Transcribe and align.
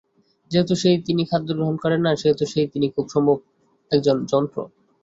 যেহেতু 0.51 0.73
সেই 0.75 0.97
তিনি 1.07 1.21
খাদ্য 1.25 1.49
গ্রহণ 1.57 1.75
করেন 1.83 2.01
না 2.03 2.11
সেহেতু 2.15 2.43
সেই 2.53 2.67
তিনি 2.73 2.87
খুব 2.95 3.05
সম্ভব 3.13 3.37
একজন 3.91 4.17
যন্ত্র। 4.31 4.57